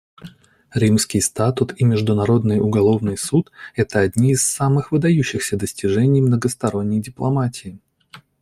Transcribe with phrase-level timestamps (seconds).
[0.73, 7.77] Римский статут и Международный уголовный суд— это одни из самых выдающихся достижений многосторонней дипломатии.